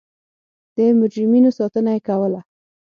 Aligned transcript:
د 0.75 0.77
مجرمینو 0.99 1.49
ساتنه 1.59 1.89
یې 1.95 2.01
کوله. 2.07 2.39